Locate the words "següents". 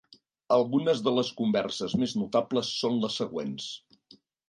3.25-3.73